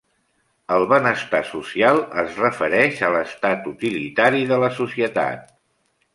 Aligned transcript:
El 0.75 0.85
benestar 0.93 1.41
social 1.49 2.01
es 2.21 2.39
refereix 2.45 3.03
a 3.09 3.13
l'estat 3.17 3.69
utilitari 3.75 4.43
de 4.55 4.61
la 4.67 4.73
societat. 4.81 5.47